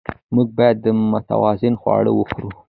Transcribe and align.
موږ 0.35 0.47
باید 0.57 0.79
متوازن 1.13 1.73
خواړه 1.81 2.11
وخورو 2.13 2.49